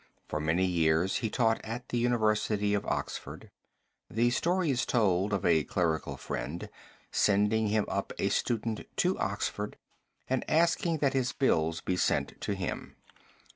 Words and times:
For 0.27 0.39
many 0.39 0.65
years 0.65 1.17
he 1.17 1.29
taught 1.29 1.61
at 1.63 1.89
the 1.89 1.99
University 1.99 2.73
of 2.73 2.87
Oxford. 2.87 3.51
The 4.09 4.31
story 4.31 4.71
is 4.71 4.83
told 4.83 5.31
of 5.31 5.45
a 5.45 5.63
clerical 5.63 6.17
friend 6.17 6.71
sending 7.11 7.67
him 7.67 7.85
up 7.87 8.11
a 8.17 8.29
student 8.29 8.87
to 8.95 9.19
Oxford 9.19 9.77
and 10.27 10.43
asking 10.49 10.97
that 11.05 11.13
his 11.13 11.33
bills 11.33 11.81
be 11.81 11.97
sent 11.97 12.41
to 12.41 12.55
him. 12.55 12.95